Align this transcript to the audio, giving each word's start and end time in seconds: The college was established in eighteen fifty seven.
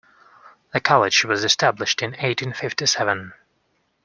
The 0.73 0.79
college 0.79 1.25
was 1.25 1.43
established 1.43 2.01
in 2.01 2.15
eighteen 2.15 2.53
fifty 2.53 2.87
seven. 2.87 3.33